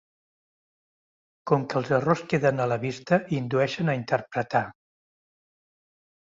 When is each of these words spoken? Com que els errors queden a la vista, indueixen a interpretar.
Com 1.51 1.67
que 1.73 1.77
els 1.81 1.91
errors 1.99 2.25
queden 2.33 2.65
a 2.65 2.67
la 2.73 2.79
vista, 2.87 3.21
indueixen 3.43 3.95
a 3.95 3.97
interpretar. 4.01 4.65